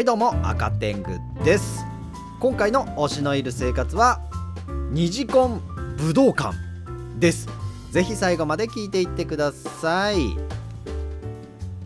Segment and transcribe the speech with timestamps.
[0.00, 1.10] はいどうも赤天狗
[1.44, 1.84] です。
[2.40, 4.18] 今回の推しのいる生活は
[4.90, 5.60] ニジコン
[5.98, 6.54] 武道館
[7.18, 7.46] です。
[7.90, 10.38] ぜひ最後まで聞いていってください。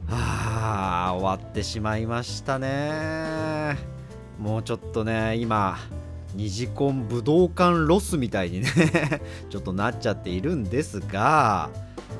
[0.08, 3.78] あー終わってしまいましたね。
[4.38, 5.76] もうちょっとね今
[6.36, 8.68] ニジコン武道館ロスみたいにね
[9.50, 11.68] ちょっとなっちゃっているんですが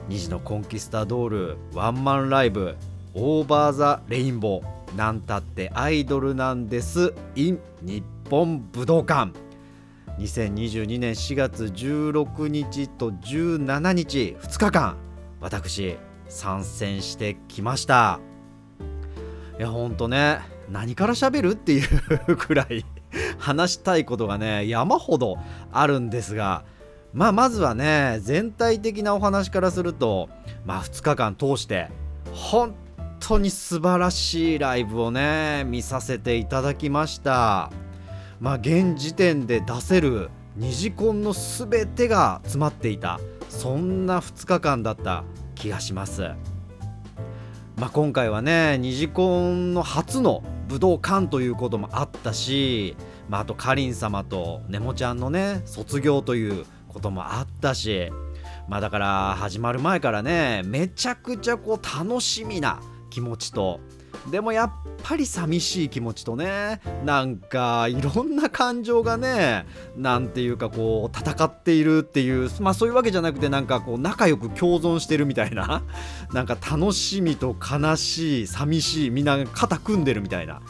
[0.08, 2.74] 虹のコンキスタドールワンマンライブ
[3.14, 4.73] オーバーザレインボー。
[4.96, 7.14] なんたってアイドルなんです。
[7.34, 9.32] in 日本武道館。
[10.18, 14.96] 2022年4月16日と17日2日間
[15.40, 15.96] 私
[16.28, 18.20] 参戦してきました。
[19.58, 21.82] いやほんとね何から喋るってい
[22.28, 22.84] うくらい
[23.38, 25.36] 話したいことがね山ほど
[25.72, 26.64] あるんですが
[27.12, 30.28] まあまずはね全体的なお話からすると
[30.64, 31.88] まあ2日間通して
[32.32, 32.74] 本
[33.26, 37.70] 当に素晴らしいライブをね見させていただきました。
[38.38, 46.32] まあ現時点で出せる二次コンの全てが詰まっていたそんな2日間だった気がします。
[47.76, 52.94] まあ今回はね二次コンの初の武道館ということもあったし、
[53.30, 58.10] まあ、あとかりん様とねもちゃんのね卒業ということもあったし
[58.68, 62.80] まあだから始まる前からねめちゃくちゃこう楽しみな
[63.14, 63.78] 気持ちと。
[64.28, 64.72] でもやっ
[65.04, 66.80] ぱり寂しい気持ちとね。
[67.04, 75.84] なんかいろんな感情がねなんていうかこう戦っているっていうまあそういうわけじゃなくてなんかこう仲良く共存してるみたいな。
[76.34, 80.60] なんか楽しみと悲しい寂しいみんな肩組んでるみたいな。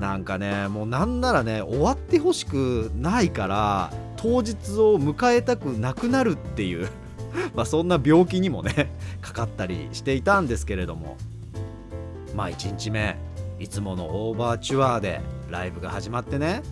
[0.00, 6.88] なんかねもうなんならね終わってほしくないから当日を迎えたくなくなるっていう。
[7.54, 11.16] まあそんな病気にもねかかったりしていたんですけれども。
[12.34, 13.16] まあ1日目
[13.58, 16.62] いつものオーバーチュアーでライブが始まってね、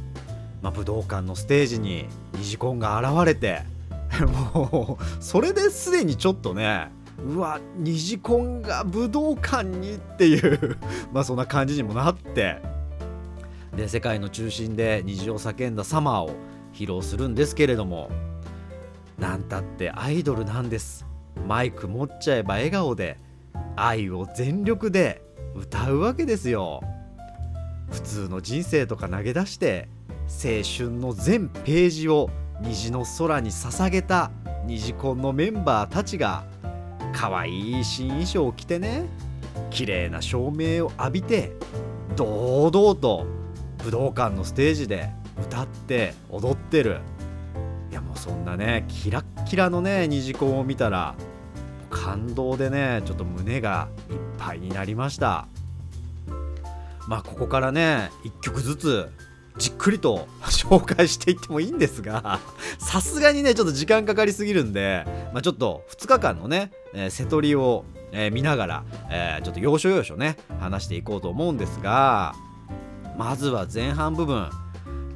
[0.63, 3.63] まあ、武道館のステージにニジコンが現れて。
[4.53, 6.91] もうそれですでにちょっとね
[7.25, 10.77] うわニジコンが武道館にっていう
[11.15, 12.59] まあそんな感じにもなって。
[13.77, 16.35] で世界の中心で虹を叫んだサマーを
[16.73, 18.11] 披露するんですけれども
[19.17, 21.07] なんたってアイドルなんです。
[21.47, 23.17] マイク持っちゃえば笑顔で
[23.77, 25.23] 愛を全力で
[25.55, 26.81] 歌うわけですよ。
[27.91, 29.89] 普通の人生とか投げ出して
[30.29, 32.31] 青春の全ページを
[32.61, 34.31] 虹の空に捧げた
[34.65, 36.45] 虹コンのメンバーたちが
[37.13, 39.07] 可愛い新衣装を着てね
[39.71, 41.53] 綺麗な照明を浴びて
[42.17, 43.27] 堂々と
[43.85, 45.11] 武道館のステージで
[45.41, 47.01] 歌って踊ってる。
[47.91, 51.17] いやもうそんなねキラッキラのね虹コンを見たら
[51.89, 55.47] 感動でねちょっと胸がいっぱいになりました。
[57.07, 59.11] まあここからね1曲ずつ
[59.59, 62.41] じっくりと 紹介していってもいいんですが
[62.79, 72.35] さすがにねちょっと時間かかりすぎるんで、まあ、ちょっと2日間のね、えー、瀬戸りを、えー、見ながら、えー、ちょっと要所要所ね話していこうと思うんですが
[73.19, 74.49] まずは前半部分。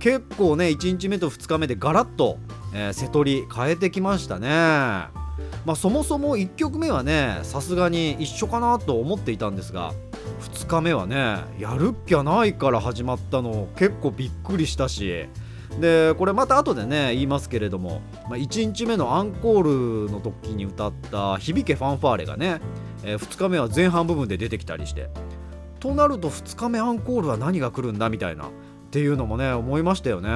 [0.00, 2.36] 結構ね1日目と2日目でガラッと、
[2.74, 5.23] えー、瀬戸り変えてきましたね。
[5.64, 9.92] まあ、そもそも1曲目はねさすがに一緒かなと思っていたんですが
[10.40, 15.28] 2日目はねやるっきゃないから始まったの結構びっくりしたし。
[15.80, 22.60] でこれまた後でね言いますけれども、まあ、1日目のアンコールの時に歌った「響けファンファーレ」がね、
[23.02, 25.10] えー、2日目は前半部分で出てきたりして
[25.80, 28.48] となると2日目アンコールは何が来るんだみたいなっ
[28.90, 30.30] ていうのもね思いましたよね。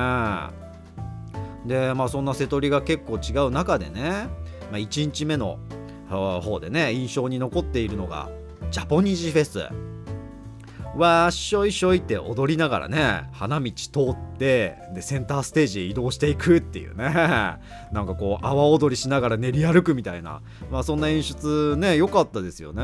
[1.64, 4.28] でまあそんな瀬戸りが結構違う中でね
[4.70, 5.58] まあ、1日目の
[6.08, 8.30] 方でね印象に残っているのが
[8.70, 9.68] ジャポニジフェス。
[10.96, 17.04] わーしょいしょいって踊りながらね花道通ってでセンターステージへ移動していくっていうね。
[17.92, 20.40] なんかこう阿波踊りしながら練り歩くみたいな、
[20.70, 22.82] まあ、そんな演出ね良かったですよね。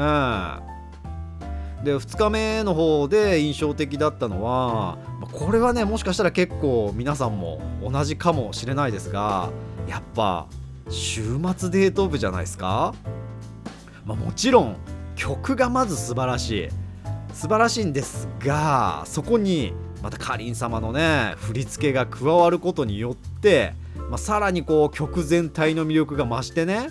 [1.83, 4.97] で2日目の方で印象的だったのは
[5.33, 9.51] これはねもしかしたら結構皆さんも同じかもしれないですが
[9.87, 10.47] やっぱ
[10.89, 12.95] 週末デート部じゃないですか、
[14.05, 14.77] まあ、もちろん
[15.17, 16.69] 曲がまず素晴らしい。
[17.33, 19.73] 素晴らしいんですがそこに
[20.03, 23.75] またかりん様のね振り付けが加わることによって、
[24.09, 26.91] まあ、さらにこう曲全体の魅力が増してね。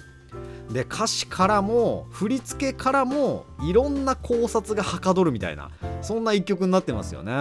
[0.72, 5.69] で歌詞からも振り付けからもいろんな考察がはかどるみたいな
[6.01, 7.34] そんな一曲になってますよね。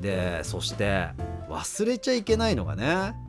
[0.00, 1.08] でそして
[1.48, 2.84] 忘れちゃいけないのがね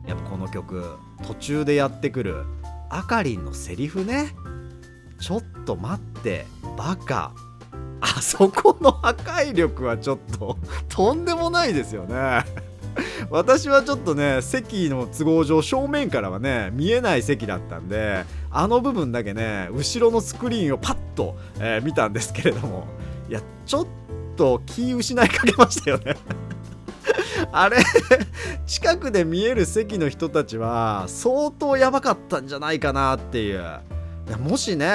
[0.06, 0.96] やっぱこの曲
[1.26, 2.44] 途中でやってくる
[2.90, 4.34] あかりんのセリフね。
[5.18, 6.46] ちょっと待って
[6.76, 7.32] バカ。
[8.00, 10.58] あそこの破壊力はちょっと
[10.88, 12.44] とんでもないですよね。
[13.30, 22.86] 私はちょっとね席の都合上正面からはね見えない席だったんであの部分だけね後ろのスクリーンをパッと、えー、見たんですけれども
[23.28, 23.86] いやちょっ
[24.36, 26.16] と気失いかけましたよね。
[27.52, 27.78] あれ
[28.66, 33.80] 近くで見える席の人たちは相当やばかったんじゃないかなっていう。
[34.40, 34.90] もしね、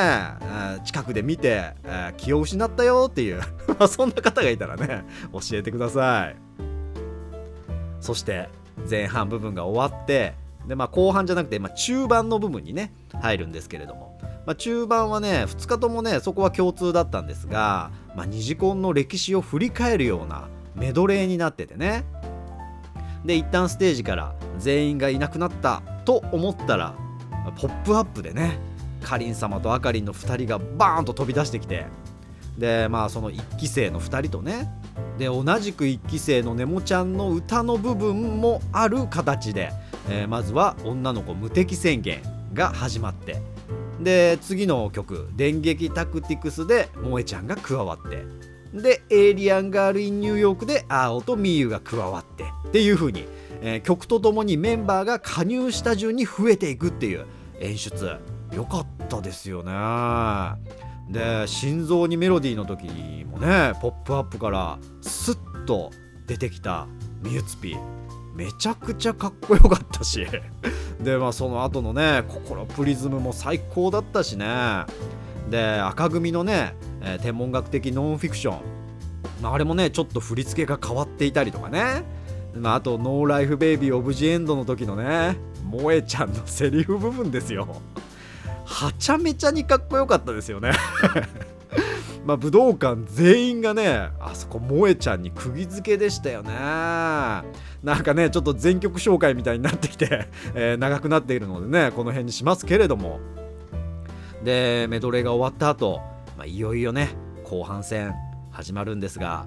[0.84, 1.74] 近くで見て、
[2.18, 3.42] 気を失ったよっていう。
[3.88, 6.36] そんな方がいたらね教えてください。
[8.02, 8.50] そして
[8.90, 10.34] 前半部分が終わって
[10.68, 22.04] で、まあ、後半じゃなくて、まあ、中盤の部分にね入るんですけれども、まあ、中盤はね2日ともねそこは共通だったんですが、まあ、ニジコンの歴史を振り返るようなメドレーになっててね。
[23.26, 26.96] で一旦ステージから全員がいなくなったと思ったら
[27.58, 28.60] ポップアップでね
[29.04, 31.86] かりん様とあかりんの2人がバーンと飛び出してきて
[32.58, 34.70] でまあその1期生の2人とね
[35.18, 39.72] で同じく1期生のネモちゃんの歌の部分もある形で、
[40.10, 42.22] えー、まずは女の子無敵宣言
[42.54, 43.42] が始まって
[44.00, 48.26] で次の曲「電撃タクティクス」で萌えちゃんが加わって
[48.74, 53.26] で「エイリアンガール・イン・ニューヨーク」で青とみゆが加わってっていう風に、
[53.62, 57.26] えー、曲とともにメンバーが加入した順に増えていくっていう
[57.60, 58.20] 演出。
[58.54, 59.72] 良かったですよね。
[61.10, 62.88] で心臓にメロディーの時
[63.30, 65.92] もね「ポップアップからスッと
[66.28, 66.88] 出てきた
[67.22, 67.76] みゆつぴ
[68.34, 70.26] めちゃくちゃかっこよかったし。
[71.02, 74.46] でまあその後のね心プリズムも最高だったしね。
[75.50, 78.62] で赤組のね、えー、天文学的ノンフィクション、
[79.42, 82.04] まあ、あれもねちょっと振り付けが変わっていたりとかね、
[82.56, 85.38] まあ、あと「ノーライフベイビーオブジエンド」の時のね
[85.72, 87.68] 萌えちゃんのセリフ部分ですよ。
[88.66, 90.72] はちゃめちゃにかっこよかったですよね。
[92.26, 96.52] まあ武道館全員がねあそこ萌えちゃんに釘付けでしたよね。
[96.52, 97.44] な
[98.00, 103.20] んかねちょっと全曲紹介みたいになってきて、 えー、長くなっているのでねこの辺にしますけれども。
[104.44, 106.02] でメドレーが終わった後、
[106.42, 107.10] まあ、いよいよね
[107.44, 108.16] 後半戦
[108.50, 109.46] 始まるんですが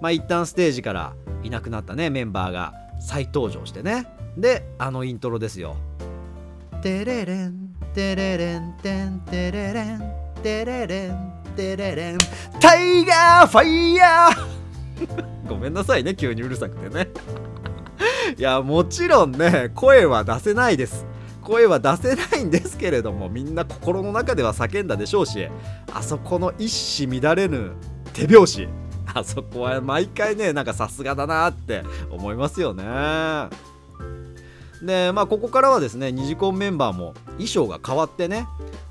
[0.00, 1.12] まあ一旦ステージから
[1.42, 4.06] いなくなったねメンバーが再登場してね。
[4.38, 5.76] であのイントロですよ
[6.80, 10.02] 「テレレンテレレンテンテレレン
[10.42, 12.18] テレレンテレレン。
[12.58, 15.24] タイガーファイヤー！
[15.46, 17.08] ごめんなさいね急にうるさくてね。
[18.38, 21.04] いやもちろんね声は出せないです。
[21.52, 25.48] 声は出せないんですけれどもみんな心の中では叫んだでしょうし
[25.92, 27.72] あそこの一糸乱れぬ
[28.14, 28.68] 手拍子。
[29.14, 32.84] あそこは毎回ねなんかさすがだなって思いますよね。
[34.82, 38.46] でまあここからはですね二次コンメンバーも衣装が変わってね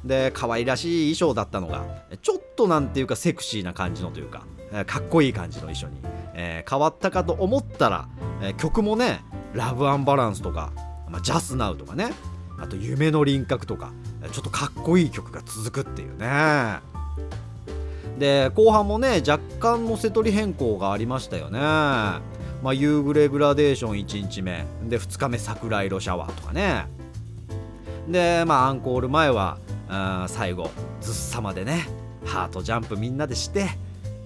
[0.05, 1.83] で可愛らしい衣装だったのが
[2.21, 4.45] ちょっとなんていうかセクシーな感じのというか
[4.85, 5.99] かっこいい感じの衣装に、
[6.35, 8.07] えー、変わったかと思ったら、
[8.43, 9.23] えー、曲もね
[9.53, 10.71] 「ラブアンバランス」とか
[11.09, 12.13] 「まあ、ジャスナウ」とかね
[12.61, 13.91] あと「夢の輪郭」とか
[14.31, 16.79] ちょっとかっこいい曲が続くっていうね。
[18.17, 21.59] で後半もね若干の瀬取り変更がありましたよね。
[21.59, 26.85] まあ、夕暮れグラデーション1日目で2日目桜色シャワーとかね。
[28.07, 29.57] でまあアンコール前は
[30.27, 30.69] 最後
[31.01, 31.87] ずっさまでね
[32.25, 33.69] ハートジャンプみんなでして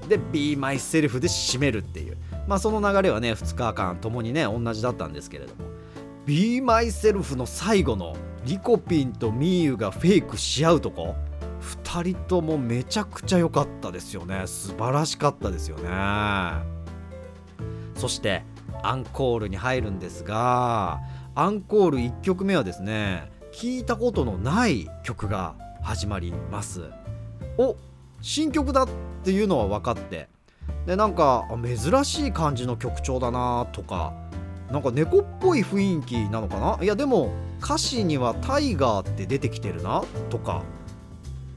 [0.10, 2.18] で Be Myself で締めるっていう。
[2.48, 5.75] まあその流れはね2日間ともにね同じだったんですけれども。
[6.26, 8.16] Be Myself の最後の
[8.46, 11.16] リコピンとミーユがフェイクし合うとこ。
[11.62, 14.48] 2人ともめちゃくちゃ良かったですよね。
[14.48, 15.84] 素晴らしかったですよね。
[17.96, 18.44] そして
[18.82, 21.00] アンコールに入るんですが
[21.36, 25.54] アンコール1曲目はですね聞いたことのない曲が
[25.84, 26.90] 始まります。
[27.60, 27.76] お
[28.22, 28.88] 新曲だっ
[29.24, 30.28] ていうのは分かって。
[30.88, 34.14] でなんか珍しい感じの曲調だなとか
[34.76, 36.84] なんか猫っぽい雰囲気なのかな？
[36.84, 37.32] いやでも
[37.64, 40.04] 歌詞には「タイガー」って出てきてるな？
[40.30, 40.64] とか。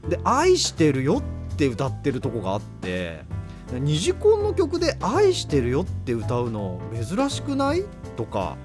[0.07, 1.17] で「愛してるよ」
[1.51, 3.25] って歌ってるとこがあって。
[3.73, 7.83] ニジコンの曲で「愛してるよ」って歌うの珍しくない？
[8.15, 8.55] とか。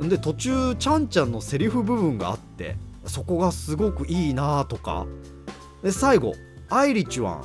[0.00, 2.78] で途中ちゃんちゃんのセリフ部分があって。
[3.04, 4.64] そこがすごくいいな？
[4.64, 5.04] とか。
[5.82, 6.32] で最後
[6.70, 7.42] 「アイリチュワン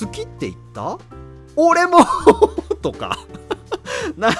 [0.00, 0.98] 好きって言った？
[1.56, 2.00] 俺も！
[2.82, 3.18] とか。
[4.18, 4.30] な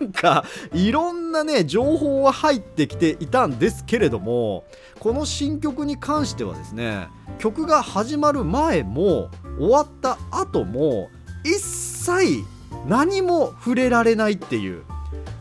[0.00, 4.64] んかいろんなね情報は入ってきていたんですけれども
[5.00, 7.08] この新曲に関してはですね
[7.38, 11.10] 曲が始まる前も終わった後も
[11.44, 12.44] 一切
[12.86, 14.82] 何も触れられないっていう。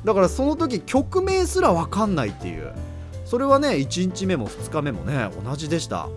[0.03, 2.73] だからその時曲名すら分かんないっていう。
[3.25, 6.09] それはね1日目も2日目もね同じでした。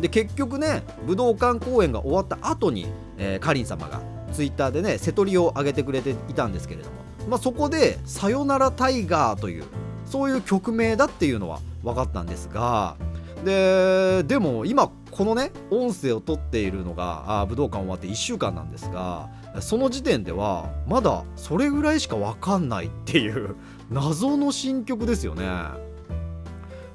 [0.00, 2.86] で結局ね武道館公演が終わった後に、
[3.18, 4.00] えー、かりん様が
[4.32, 6.96] ツイッターでね瀬戸りを上げてくれていたんですけれども、
[7.28, 9.64] まあ、そこで「さよならタイガー」という
[10.06, 12.96] そういう曲名だっていうのは分かったんですが。
[13.44, 23.56] ででも今このね音声を撮っているのがあ武道館終わって1週間なんですがその時点ではまだそれぐらいしか分かんないっていう
[23.90, 25.48] 謎の新曲ですよね。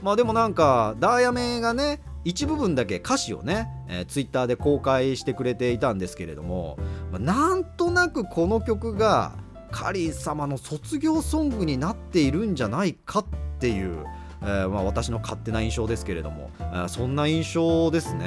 [0.01, 6.77] まあでもなんかダーヤメがね一部分だけ歌詞をね、えー、ツイッターで公開してくれていたんですけれども、
[7.12, 9.34] まあ、なんとなくこの曲が
[9.72, 13.25] カリン様の卒業ソングになっているんじゃないかっ
[13.60, 14.05] ていう、
[14.41, 18.25] えー、まあ、私の勝手な印象ですけれども、えー、そんな印象ですね。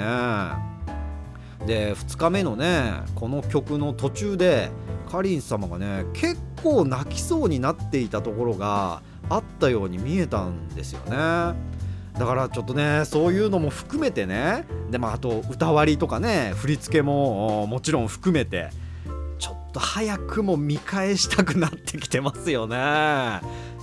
[1.67, 4.71] で2日目のねこの曲の途中で
[5.11, 11.57] かりん様がね結構泣きそうになっていたところがあったように見えたんですよね。
[12.19, 18.71] だからちょっとねそういうのも含めてねでもあと歌割りとかね振り付けももちろん含めて
[19.39, 23.41] ちょっと早くも見返したくなってきてますよね。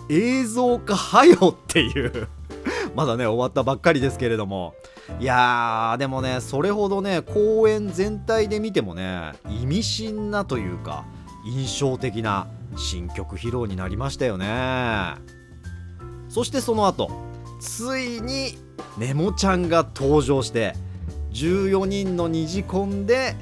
[0.10, 2.27] 映像化はよっていう。
[2.96, 4.75] まだね終わったばっかりですけれども。
[5.20, 11.06] いやーでもねそれほどね公演全体で見てもね意味深なというか
[11.46, 15.15] 印象的な新曲披露になりましたよね。
[16.27, 17.25] そしてその後。
[17.65, 18.57] ついに
[18.98, 20.75] ネモちゃんが登場して
[21.31, 23.36] 14人の虹コンで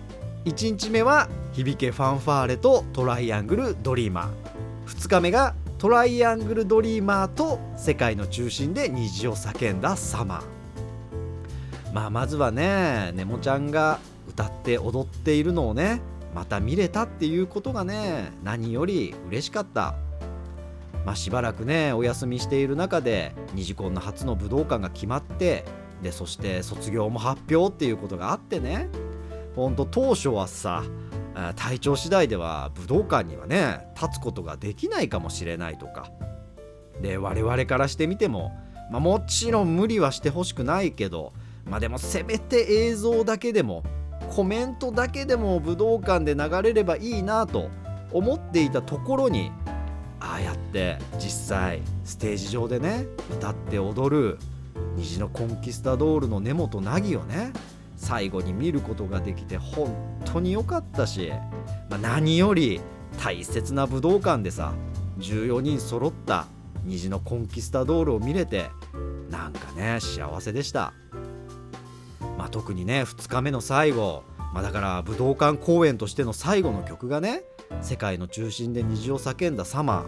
[0.45, 4.89] 1日目は響けファンファーレとトライアングルドリーマー。
[4.89, 10.43] 2日目がトライアングルドリーマーと世界の中心で虹を叫んだサマー。
[11.93, 13.99] まあまずはねネモちゃんが
[14.29, 16.01] 歌って踊っているのをね
[16.33, 19.95] また見れたっていうことがね何より嬉しかった。
[21.05, 25.65] まあ、しばらくねお休みしている中でニジコンの初の武道館が決まって
[26.01, 28.89] でそして卒業も発表っていうことがあってね
[29.55, 30.83] ほんと当初はさ
[31.55, 36.11] 体調次第では武道館にはね立つことができないかもしれないとか
[37.01, 38.51] で我々からしてみても、
[38.91, 41.33] まあ、もちろん無理はしてほしくないけど
[41.65, 43.83] まあでもせめて映像だけでも
[44.29, 47.69] コメントだけでも武道館で流れればいいなと
[48.11, 49.51] 思っていたところに
[50.23, 54.39] ああやって実際ステージ上でね歌って踊る
[54.95, 57.51] 虹のコンキスタドールの根本凪をね
[57.97, 61.31] 最後に見ることができて本当に良かったし、
[61.89, 62.79] まあ、何より
[63.21, 64.73] 大切な武道館でさ
[65.19, 66.47] 14人揃った
[66.85, 68.69] 虹のコンキスタドールを見れて
[69.29, 70.93] なんかね幸せでした、
[72.37, 77.43] まあ、特にね2日目の最後、まあ、だから武道館公演としての最後の曲がね
[77.81, 80.05] 世界の中心で虹を叫んだサマー。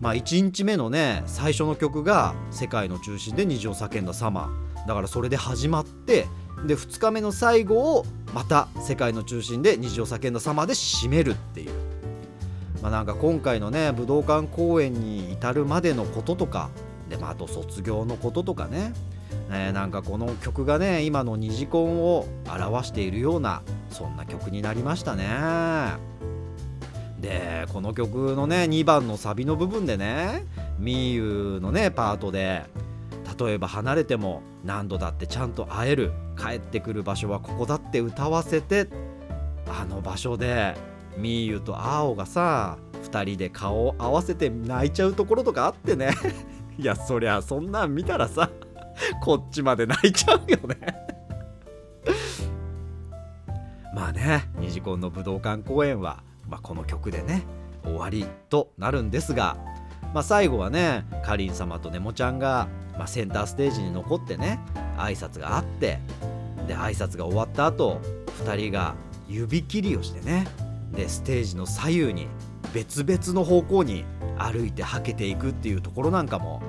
[0.00, 4.86] まあ1日目のね最初の曲が世界の中心で虹を叫んだサマー。
[4.86, 6.26] だからそれで始まって
[6.66, 11.70] で2日目の最後をまた世界の中心で虹を叫んだサマーで締めるっていう。
[12.82, 16.70] まあなんか今回のね武道館公演に至るまでのこととか
[17.08, 18.92] でまああと卒業のこととかね。
[19.50, 26.27] えー、なんかこの曲がね今の虹コンを表しているようなそんな曲になりましたね。
[27.20, 30.44] でこの曲のね2番のサビの部分でね
[30.78, 32.64] みゆのねパートで
[33.38, 38.88] 例えば離れても何度だってちゃんと会える帰ってくる場所はここだって歌わせて
[39.66, 40.74] あの場所で
[41.16, 46.10] みゆと青がさ2人で顔を合わせて泣いちゃうところとかあってね。
[46.78, 48.50] いやそりゃそんなん見たらさ
[49.20, 50.76] こっちまで泣いちゃうよね。
[53.92, 57.42] まあねニジコンの武道館公演はまあ、この曲でね
[57.84, 59.56] 終わりとなるんですが、
[60.14, 64.60] まあ、最後はねかりん様とねもちゃんが、まあ、センターステージに残ってね
[64.96, 65.98] 挨拶があって
[66.66, 68.00] で挨拶が終わった後
[68.44, 68.94] 2人が
[69.28, 70.46] 指切りをしてね
[70.92, 72.28] でステージの左右に
[72.72, 74.04] 別々の方向に
[74.38, 76.62] 歩いてはけていくっていうところなんかも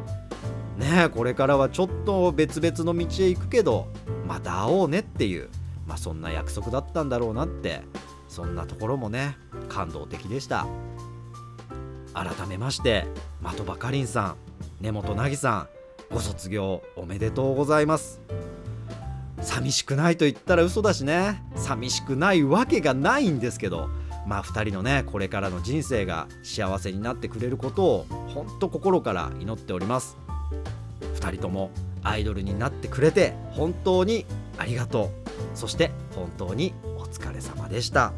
[0.78, 3.88] ねこれからはちょっと別々の道へ行くけど
[4.28, 5.50] また会おうねっていう、
[5.86, 7.82] まあ、そんな約束だったんだろうなって
[8.40, 9.36] そんなところもね
[9.68, 10.66] 感動的でした。
[12.14, 13.06] 改めまして
[13.44, 14.38] 的場かりんさん
[14.82, 15.68] 根本凪さ
[16.10, 18.22] んご卒業おめでとうございます。
[19.42, 21.44] 寂しくないと言ったら嘘だしね。
[21.58, 23.90] 寂しくないわけがないんですけど
[24.26, 30.18] まあ2人のねこれからの人生が幸せになってくれることを本当心から祈っております。
[31.16, 31.72] 2人とも
[32.04, 34.26] アイドルになってくれて本当に
[34.58, 35.58] ありがとう。
[35.58, 38.14] そして本当にお疲れ様でした。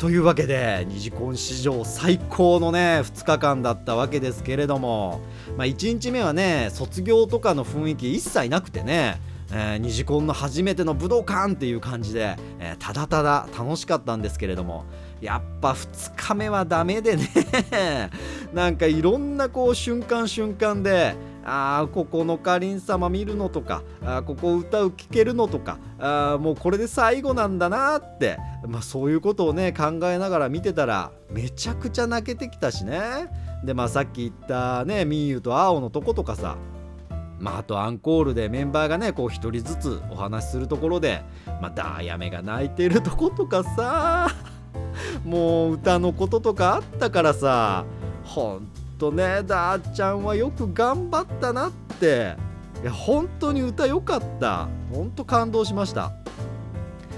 [0.00, 5.20] というわけで二次コン史上最高のね2日間だったわけですけれども、
[5.58, 9.20] まあ、1日目はね卒業とかの雰囲気一切なくてね
[9.52, 14.84] えー、ニジコンの初めての武道館っていう感じで、えー、ただただ楽しかったんですけれども
[15.20, 17.28] やっぱ2日目はダメでね
[18.54, 33.00] なんかいろんなこう瞬間瞬間であここのかりん様見るのとかあここ歌う聴けるのとかあもうこれで最後なんだなって、まあ、そういうことをね考えながら見てたらめちゃくちゃ泣けてきたしね。
[33.64, 36.56] でまあさっき言ったねみゆと青のとことかさ
[37.40, 44.28] まあ、あとアンコールでメンバーがねこう1人ずつお話しするところで、まあ、ダーヤメが泣いてるとことかさ
[45.24, 47.86] もう歌のこととかあったからさ
[48.24, 48.68] ほん
[49.00, 52.36] とねだーちゃんはよく頑張ったなって。
[52.82, 54.68] いや本当に歌良かった。
[54.92, 56.12] ほんと感動しました。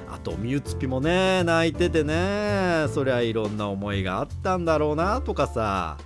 [0.09, 2.87] あとミュツピもね泣いててね。
[2.95, 5.97] そりゃいろんな思いがあったんだろうなとかさ。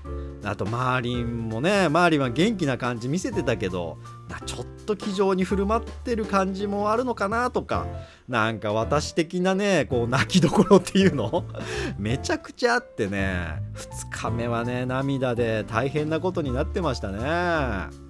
[0.47, 3.99] あとマーリンもねマーリンは元気な感じ見せてたけど
[4.45, 7.87] ちょっと気丈に振る舞ってる感じもあるのかなとか
[8.29, 11.45] なんか私的なねこう泣きどころっていうの
[11.99, 18.07] めちゃくちゃあってね2日目はね涙で大変なことになってましたね。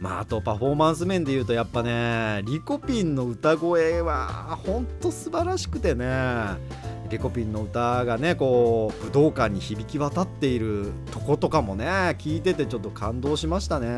[0.00, 6.06] まああとパフォーマンス面で言うとやっぱねリコピンの歌声はほんと素晴らしくてね
[7.10, 11.86] リコピンの歌がねこう武道館に響き渡っているとことかもね
[12.18, 13.88] 聞いててちょっと感動しましたね。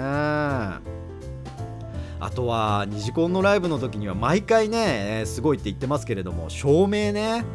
[2.23, 7.47] あとはニジコンのライブの時には毎回ね、すごいって言ってますけれども照明ね、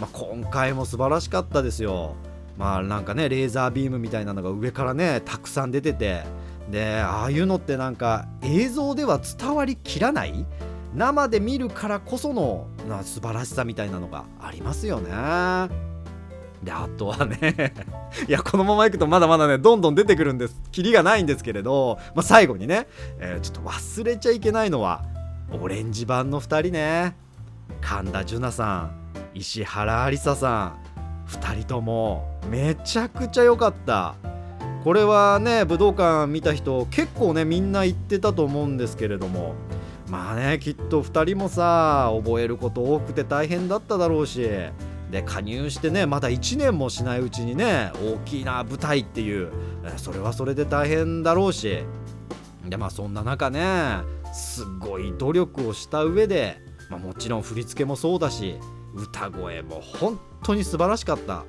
[0.00, 2.14] まあ、今回も素晴らしかったですよ。
[2.56, 6.22] まあなんかねレーザービームみたいなのが上からねたくさん出てて
[6.70, 10.46] でああいうのってなんか映像では伝わりきらない
[10.94, 15.10] 生で見るからこそのな素晴らしさみたいなのがありますよね。
[16.62, 17.74] であとはね
[18.26, 20.60] いやこのままいくとまだまだねどんどん出てくるんです。
[20.70, 22.86] キリがないんですけれど、まあ、最後にね、
[23.18, 25.04] えー、ちょっと忘れちゃいけないのは
[25.60, 27.16] オレンジ版の2人ね。
[27.80, 28.90] 神田樹奈さん
[29.34, 30.74] 石原ありささ
[31.26, 34.14] ん2人ともめちゃくちゃ良かった。
[34.84, 39.54] これはね武道館見た人結構ねみんな言ってたと思うんですけれども
[40.14, 44.48] まあねきっと2人もさ覚えること多くて大変だっただろうし。
[45.10, 49.52] で加入してねまだ1年もしないうちにね大きな舞台っていう
[49.96, 51.84] それはそれで大変だろうし。
[52.64, 53.98] でまあそんな中ね
[54.32, 56.58] すごい努力をした上で、
[56.90, 58.56] まあ、もちろん振り付けもそうだし
[58.94, 61.44] 歌声も本当に素晴らしかった。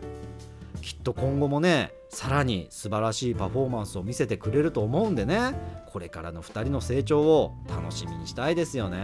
[0.85, 5.55] きっと今後もねさらに素晴らしいパフォーマンスを見せてくれると思うんでね
[5.87, 8.99] これからの2人の成長を楽しみにしたいですよね。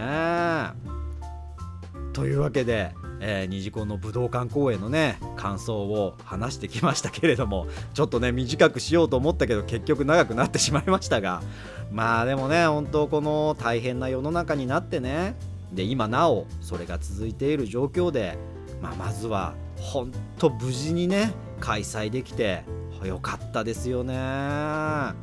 [2.12, 11.42] というわけで、えー、ニジコンの武道館公演のね感想を話してきましたけれどもちょっとね短くしようと思ったけど結局長くなってしまいましたが
[11.90, 15.34] まあでもね本当この大変な世の中になってね
[15.72, 18.36] で今なおそれが続いている状況で、
[18.82, 22.64] まあ、まずは本当無事にね開催できて
[23.04, 25.14] よかったですよねま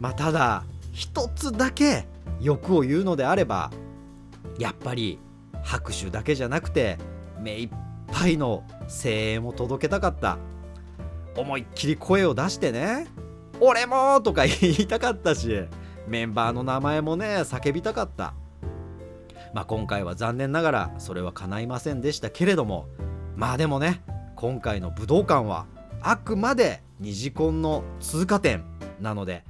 [0.00, 2.06] あただ一つだけ
[2.40, 3.70] 欲を言うのであれば
[4.58, 5.18] やっぱり
[5.62, 6.98] 拍手だけじゃなくて
[7.38, 7.70] 目いっ
[8.10, 10.38] ぱいの声援を届けたかった
[11.36, 13.06] 思いっきり声を出してね
[13.60, 15.64] 「俺も!」とか言いたかったし
[16.08, 18.32] メンバーの名前もね叫びたかった
[19.56, 22.88] まあ今回は残念ながらそれは叶いませんでしたけれども
[23.36, 24.02] まあでもね
[24.34, 25.64] 今回の武道館は
[26.02, 28.64] あくまで二次コンの通過点
[29.00, 29.44] なので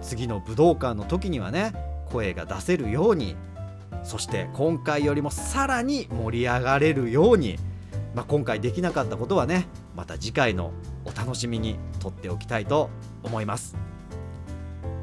[0.00, 1.72] 次の武道館の時にはね
[2.06, 3.34] 声が出せるように
[4.04, 7.58] そして今回よりもさらに盛り上がれるように、
[8.14, 9.66] まあ、今回できなかったことはね
[9.96, 10.70] また次回の
[11.04, 12.90] お楽しみにとっておきたいと
[13.24, 13.76] 思います。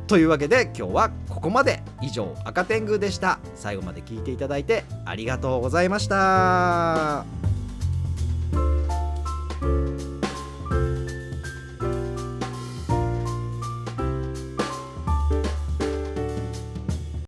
[0.08, 1.82] というわけで今日はここまで。
[2.02, 3.40] 以上赤天狗でした。
[3.56, 7.55] 最後まで聞いていただいてありがとうございました。